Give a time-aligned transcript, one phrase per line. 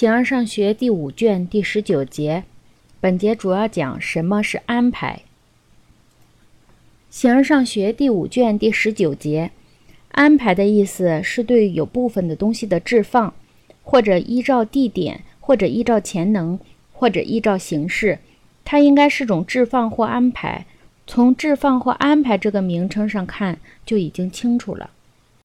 [0.00, 2.44] 形而上学第五卷第十九节
[3.00, 5.20] 本节主要讲什么是安排。
[7.10, 9.50] 形而上学第五卷第十九节
[10.12, 13.34] 安排的意思是对有部分的东西的置放
[13.82, 16.58] 或者依照地点或者依照潜能
[16.94, 18.20] 或者依照形式。
[18.64, 20.64] 它应该是种置放或安排。
[21.06, 24.88] 从置放或安排这个名称上看就已经清楚了。